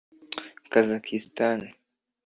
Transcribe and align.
Kazakhstan 0.71 1.61